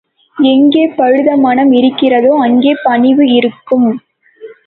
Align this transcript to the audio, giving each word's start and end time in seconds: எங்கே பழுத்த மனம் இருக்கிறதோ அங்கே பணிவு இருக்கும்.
எங்கே 0.37 0.83
பழுத்த 0.95 1.31
மனம் 1.37 1.71
இருக்கிறதோ 1.71 2.31
அங்கே 2.41 2.71
பணிவு 2.83 3.25
இருக்கும். 3.33 3.89